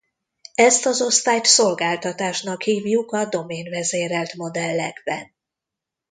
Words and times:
Ezt 0.55 0.85
az 0.85 1.01
osztályt 1.01 1.45
szolgáltatásnak 1.45 2.61
hívjuk 2.63 3.11
a 3.11 3.25
domain-vezérelt 3.25 4.33
modellekben. 4.35 5.33